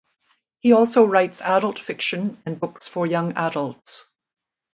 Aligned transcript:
He 0.61 0.71
also 0.71 1.05
writes 1.05 1.41
adult 1.41 1.77
fiction 1.77 2.41
and 2.47 2.59
books 2.59 2.87
for 2.87 3.05
young 3.05 3.33
adults. 3.37 4.09